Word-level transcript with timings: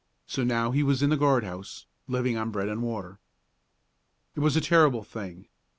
So 0.25 0.43
now 0.43 0.71
he 0.71 0.81
was 0.81 1.03
in 1.03 1.11
the 1.11 1.15
guard 1.15 1.43
house, 1.43 1.85
living 2.07 2.35
on 2.35 2.49
bread 2.49 2.67
and 2.69 2.81
water. 2.81 3.19
It 4.35 4.39
was 4.39 4.57
a 4.57 4.59
terrible 4.59 5.03
thing. 5.03 5.45